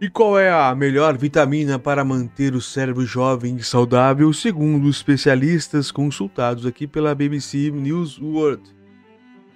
[0.00, 5.90] E qual é a melhor vitamina para manter o cérebro jovem e saudável, segundo especialistas
[5.90, 8.62] consultados aqui pela BBC News World?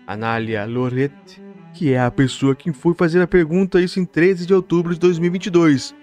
[0.04, 1.40] Anália Lorette,
[1.72, 4.98] que é a pessoa que foi fazer a pergunta, isso em 13 de outubro de
[4.98, 5.94] 2022.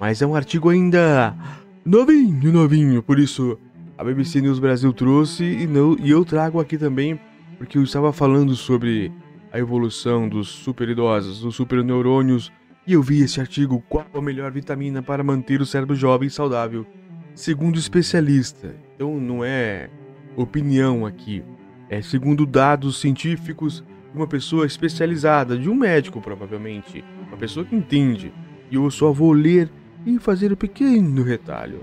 [0.00, 1.36] Mas é um artigo ainda
[1.84, 3.58] novinho, novinho, por isso
[3.98, 7.20] a BBC News Brasil trouxe e, não, e eu trago aqui também,
[7.58, 9.12] porque eu estava falando sobre
[9.52, 12.50] a evolução dos super idosos, dos super neurônios,
[12.86, 16.30] e eu vi esse artigo qual a melhor vitamina para manter o cérebro jovem e
[16.30, 16.86] saudável,
[17.34, 18.74] segundo especialista.
[18.94, 19.88] Então não é
[20.36, 21.42] opinião aqui,
[21.88, 23.82] é segundo dados científicos
[24.12, 28.32] de uma pessoa especializada, de um médico provavelmente, uma pessoa que entende.
[28.70, 29.70] E eu só vou ler
[30.04, 31.80] e fazer um pequeno retalho.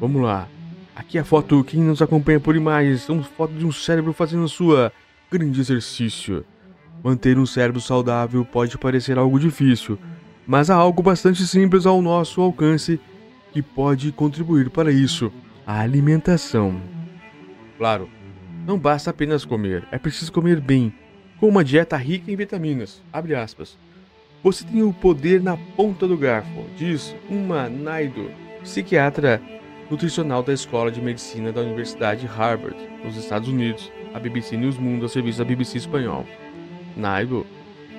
[0.00, 0.48] Vamos lá.
[0.96, 4.92] Aqui a foto, quem nos acompanha por imagens, são fotos de um cérebro fazendo sua
[5.30, 6.44] grande exercício.
[7.02, 9.98] Manter um cérebro saudável pode parecer algo difícil,
[10.46, 13.00] mas há algo bastante simples ao nosso alcance
[13.52, 15.32] que pode contribuir para isso:
[15.66, 16.80] a alimentação.
[17.78, 18.08] Claro,
[18.66, 20.92] não basta apenas comer, é preciso comer bem,
[21.38, 23.02] com uma dieta rica em vitaminas.
[24.42, 28.30] Você tem o poder na ponta do garfo, diz uma Naido,
[28.62, 29.40] psiquiatra
[29.90, 35.06] nutricional da Escola de Medicina da Universidade Harvard, nos Estados Unidos, a BBC News Mundo,
[35.06, 36.24] a serviço da BBC Espanhol.
[36.96, 37.46] Naibo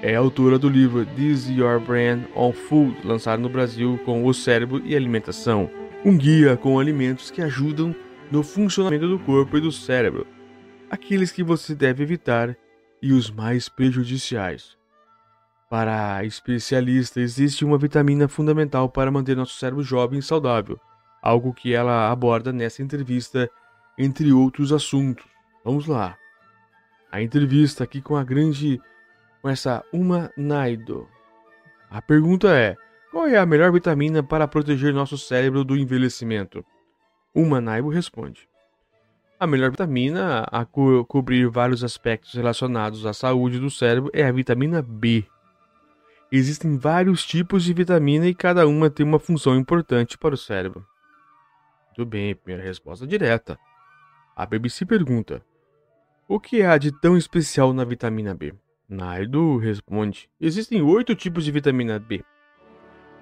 [0.01, 4.81] é autora do livro This Your Brand on Food, lançado no Brasil com O Cérebro
[4.85, 5.69] e Alimentação,
[6.03, 7.95] um guia com alimentos que ajudam
[8.31, 10.25] no funcionamento do corpo e do cérebro,
[10.89, 12.57] aqueles que você deve evitar
[13.01, 14.77] e os mais prejudiciais.
[15.69, 20.79] Para a especialista, existe uma vitamina fundamental para manter nosso cérebro jovem e saudável,
[21.21, 23.49] algo que ela aborda nessa entrevista,
[23.97, 25.25] entre outros assuntos.
[25.63, 26.17] Vamos lá.
[27.11, 28.81] A entrevista aqui com a grande.
[29.41, 31.07] com essa Uma Naido.
[31.89, 32.77] A pergunta é:
[33.11, 36.65] qual é a melhor vitamina para proteger nosso cérebro do envelhecimento?
[37.35, 38.47] Uma Naibo responde:
[39.37, 44.31] A melhor vitamina a co cobrir vários aspectos relacionados à saúde do cérebro é a
[44.31, 45.25] vitamina B.
[46.31, 50.87] Existem vários tipos de vitamina e cada uma tem uma função importante para o cérebro.
[51.87, 53.59] Muito bem, primeira resposta direta.
[54.33, 55.43] A BBC pergunta:
[56.27, 58.53] O que há de tão especial na vitamina B?
[58.87, 62.23] Naido responde: Existem oito tipos de vitamina B.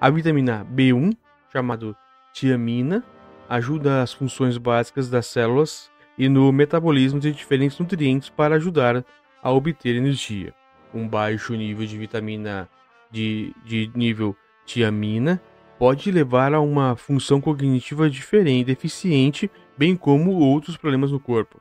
[0.00, 1.16] A vitamina B1,
[1.52, 1.96] chamada
[2.32, 3.04] tiamina,
[3.48, 9.04] ajuda as funções básicas das células e no metabolismo de diferentes nutrientes para ajudar
[9.42, 10.54] a obter energia.
[10.94, 12.68] Um baixo nível de vitamina
[13.10, 15.42] de, de nível tiamina
[15.78, 21.60] pode levar a uma função cognitiva diferente, deficiente, bem como outros problemas no corpo.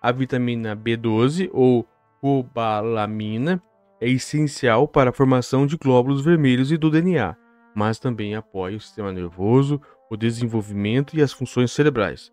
[0.00, 1.86] A vitamina B12 ou
[2.20, 3.62] cobalamina
[4.00, 7.36] é essencial para a formação de glóbulos vermelhos e do DNA,
[7.74, 9.80] mas também apoia o sistema nervoso,
[10.10, 12.32] o desenvolvimento e as funções cerebrais.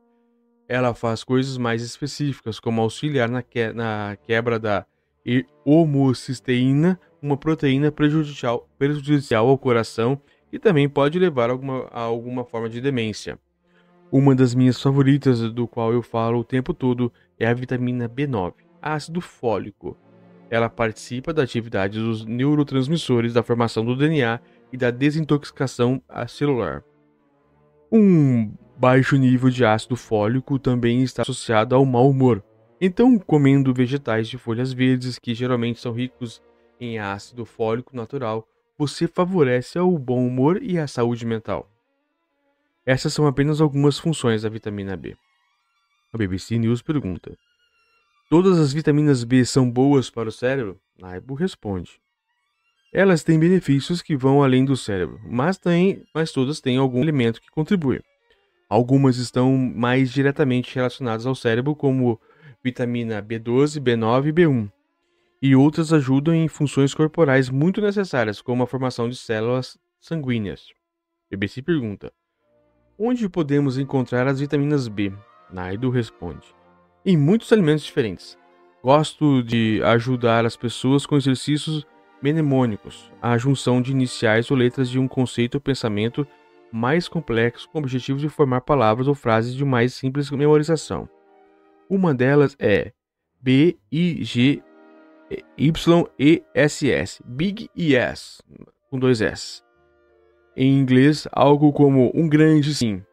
[0.68, 4.86] Ela faz coisas mais específicas, como auxiliar na, que na quebra da
[5.66, 12.70] homocisteína, uma proteína prejudicial, prejudicial ao coração e também pode levar alguma, a alguma forma
[12.70, 13.38] de demência.
[14.12, 18.54] Uma das minhas favoritas, do qual eu falo o tempo todo, é a vitamina B9,
[18.82, 19.98] ácido fólico.
[20.50, 24.40] Ela participa da atividade dos neurotransmissores da formação do DNA
[24.72, 26.84] e da desintoxicação celular.
[27.92, 32.42] Um baixo nível de ácido fólico também está associado ao mau humor.
[32.80, 36.42] Então, comendo vegetais de folhas verdes, que geralmente são ricos
[36.80, 38.48] em ácido fólico natural,
[38.78, 41.70] você favorece o bom humor e a saúde mental.
[42.88, 45.14] Essas são apenas algumas funções da vitamina B.
[46.14, 47.38] A BBC News pergunta:
[48.30, 50.80] Todas as vitaminas B são boas para o cérebro?
[50.98, 52.00] Naibo responde:
[52.94, 57.42] Elas têm benefícios que vão além do cérebro, mas, têm, mas todas têm algum elemento
[57.42, 58.00] que contribui.
[58.70, 62.18] Algumas estão mais diretamente relacionadas ao cérebro, como
[62.64, 64.72] vitamina B12, B9 e B1
[65.42, 70.68] e outras ajudam em funções corporais muito necessárias, como a formação de células sanguíneas.
[71.30, 72.12] BBC pergunta:
[73.00, 75.14] Onde podemos encontrar as vitaminas B?
[75.54, 76.56] Naido responde:
[77.06, 78.36] Em muitos alimentos diferentes.
[78.84, 81.86] Gosto de ajudar as pessoas com exercícios
[82.24, 86.26] mnemônicos, a junção de iniciais ou letras de um conceito ou pensamento
[86.72, 91.08] mais complexo com o objetivo de formar palavras ou frases de mais simples memorização.
[91.88, 92.94] Uma delas é
[93.40, 94.64] B, I, G,
[95.56, 98.42] Y-E-S-S, Big Yes,
[98.90, 99.67] com dois S.
[100.60, 103.04] Em inglês, algo como um grande sim.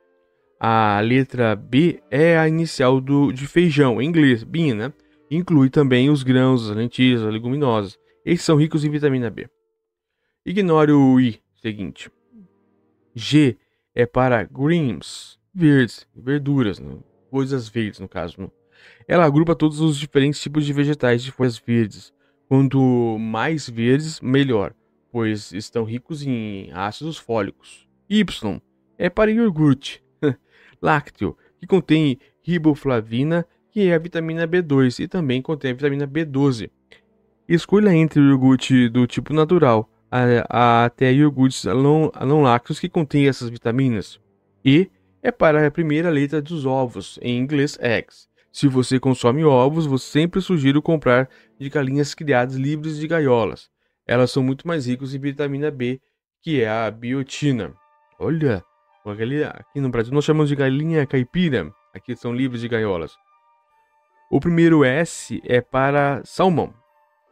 [0.58, 4.92] A letra B é a inicial do, de feijão, em inglês, bean, né?
[5.30, 7.98] Inclui também os grãos, as lentilhas, as leguminosas.
[8.24, 9.46] Esses são ricos em vitamina B.
[10.46, 12.10] Ignore o I seguinte.
[13.14, 13.58] G
[13.94, 16.96] é para greens, verdes, verduras, né?
[17.30, 18.40] coisas verdes no caso.
[18.40, 18.48] Né?
[19.06, 22.10] Ela agrupa todos os diferentes tipos de vegetais de folhas verdes.
[22.48, 24.74] Quanto mais verdes, melhor,
[25.14, 27.86] pois estão ricos em ácidos fólicos.
[28.10, 28.60] Y
[28.98, 30.02] é para iogurte
[30.82, 36.68] lácteo, que contém riboflavina, que é a vitamina B2 e também contém a vitamina B12.
[37.48, 43.28] Escolha entre o iogurte do tipo natural a, a, até iogurtes não, lácteos que contêm
[43.28, 44.18] essas vitaminas.
[44.64, 44.90] E
[45.22, 48.26] é para a primeira letra dos ovos, em inglês eggs.
[48.50, 53.72] Se você consome ovos, você sempre sugiro comprar de galinhas criadas livres de gaiolas.
[54.06, 56.00] Elas são muito mais ricas em vitamina B,
[56.42, 57.74] que é a biotina.
[58.18, 58.64] Olha,
[59.50, 61.72] aqui no Brasil nós chamamos de galinha caipira.
[61.94, 63.16] Aqui são livres de gaiolas.
[64.30, 66.74] O primeiro S é para salmão.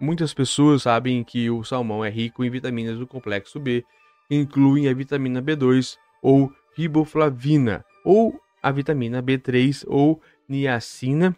[0.00, 3.84] Muitas pessoas sabem que o salmão é rico em vitaminas do complexo B,
[4.28, 11.36] que incluem a vitamina B2 ou riboflavina, ou a vitamina B3 ou niacina,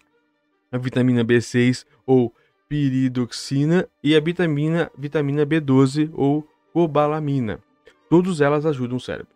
[0.70, 2.34] a vitamina B6 ou
[2.68, 7.60] piridoxina e a vitamina, vitamina B12 ou cobalamina.
[8.08, 9.32] Todas elas ajudam o cérebro.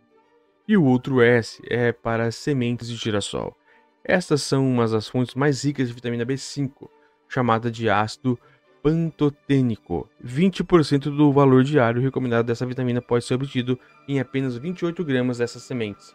[0.67, 3.57] E o outro S é para sementes de girassol.
[4.05, 6.89] Estas são umas das fontes mais ricas de vitamina B5,
[7.29, 8.39] chamada de ácido
[8.83, 10.09] pantotênico.
[10.25, 15.63] 20% do valor diário recomendado dessa vitamina pode ser obtido em apenas 28 gramas dessas
[15.63, 16.15] sementes.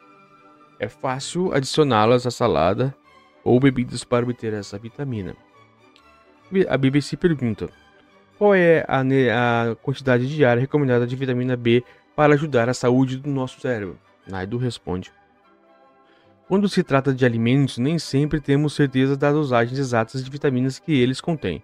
[0.80, 2.96] É fácil adicioná-las à salada
[3.44, 5.36] ou bebidas para obter essa vitamina.
[6.70, 7.70] A BBC pergunta:
[8.38, 9.02] qual é a,
[9.72, 11.84] a quantidade diária recomendada de vitamina B
[12.16, 13.98] para ajudar a saúde do nosso cérebro?
[14.28, 15.12] Naido responde:
[16.48, 20.92] Quando se trata de alimentos, nem sempre temos certeza das dosagens exatas de vitaminas que
[20.92, 21.64] eles contêm.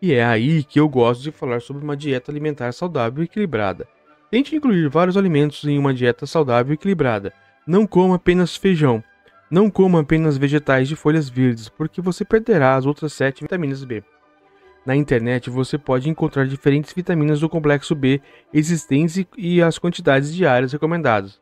[0.00, 3.86] E é aí que eu gosto de falar sobre uma dieta alimentar saudável e equilibrada.
[4.30, 7.32] Tente incluir vários alimentos em uma dieta saudável e equilibrada.
[7.66, 9.02] Não coma apenas feijão.
[9.50, 14.02] Não coma apenas vegetais de folhas verdes, porque você perderá as outras 7 vitaminas B.
[14.84, 18.20] Na internet você pode encontrar diferentes vitaminas do complexo B
[18.52, 21.40] existentes e as quantidades diárias recomendadas.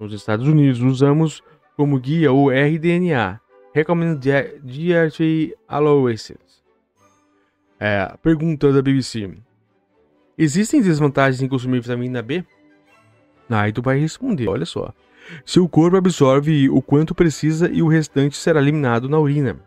[0.00, 1.42] Nos Estados Unidos usamos
[1.76, 3.40] como guia o RDNA,
[3.74, 6.48] Recommended Dietary Allowances
[7.78, 9.30] é, pergunta da BBC:
[10.36, 12.44] Existem desvantagens em consumir vitamina B?
[13.48, 14.92] Aí tu vai responder: Olha só.
[15.44, 19.60] Seu corpo absorve o quanto precisa e o restante será eliminado na urina.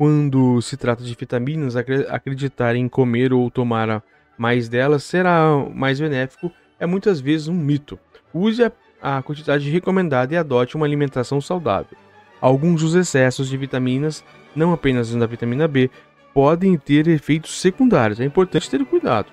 [0.00, 4.02] Quando se trata de vitaminas, acreditar em comer ou tomar
[4.38, 7.98] mais delas será mais benéfico é muitas vezes um mito.
[8.32, 8.62] Use
[9.02, 11.98] a, quantidade recomendada e adote uma alimentação saudável.
[12.40, 14.24] Alguns dos excessos de vitaminas,
[14.56, 15.90] não apenas da vitamina B,
[16.32, 18.20] podem ter efeitos secundários.
[18.20, 19.30] É importante ter cuidado.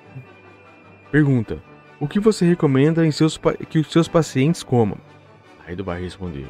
[1.09, 1.63] Pergunta:
[1.97, 3.39] O que você recomenda em seus,
[3.69, 4.97] que os seus pacientes comam?
[5.65, 6.45] Aí do vai responder: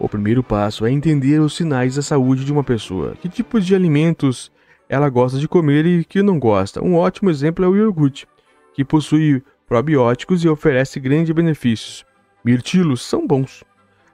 [0.00, 3.14] O primeiro passo é entender os sinais da saúde de uma pessoa.
[3.20, 4.50] Que tipo de alimentos
[4.88, 6.82] ela gosta de comer e que não gosta.
[6.82, 8.26] Um ótimo exemplo é o iogurte,
[8.72, 12.04] que possui probióticos e oferece grandes benefícios.
[12.42, 13.62] Mirtilos são bons,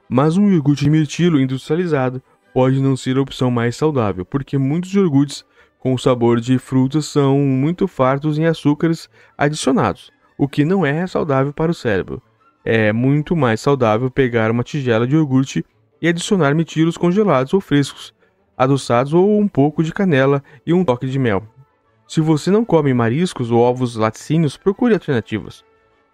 [0.09, 2.21] mas um iogurte de mirtilo industrializado
[2.53, 5.45] pode não ser a opção mais saudável, porque muitos iogurtes
[5.79, 9.09] com sabor de frutas são muito fartos em açúcares
[9.39, 12.21] adicionados, o que não é saudável para o cérebro.
[12.65, 15.65] É muito mais saudável pegar uma tigela de iogurte
[16.01, 18.15] e adicionar metilos congelados ou frescos,
[18.57, 21.43] adoçados ou um pouco de canela e um toque de mel.
[22.09, 25.65] Se você não come mariscos ou ovos laticínios, procure alternativas.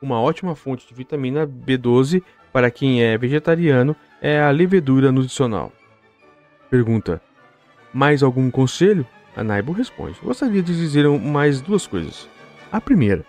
[0.00, 2.22] Uma ótima fonte de vitamina B12
[2.52, 5.72] para quem é vegetariano é a levedura nutricional.
[6.70, 7.20] Pergunta:
[7.92, 9.06] Mais algum conselho?
[9.36, 12.28] A Naibo responde: Gostaria de dizer mais duas coisas.
[12.70, 13.24] A primeira: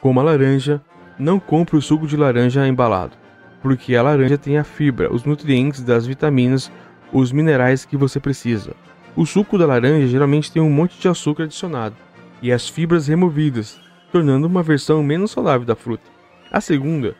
[0.00, 0.82] coma laranja,
[1.18, 3.16] não compre o suco de laranja embalado,
[3.62, 6.70] porque a laranja tem a fibra, os nutrientes das vitaminas,
[7.12, 8.74] os minerais que você precisa.
[9.16, 11.96] O suco da laranja geralmente tem um monte de açúcar adicionado
[12.40, 13.80] e as fibras removidas,
[14.12, 16.04] tornando uma versão menos saudável da fruta.
[16.50, 17.14] A segunda: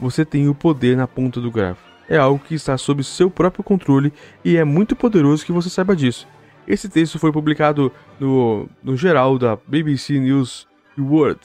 [0.00, 1.82] você tem o poder na ponta do garfo.
[2.08, 4.12] É algo que está sob seu próprio controle
[4.44, 6.26] e é muito poderoso que você saiba disso.
[6.66, 10.66] Esse texto foi publicado no, no geral da BBC News
[10.98, 11.40] World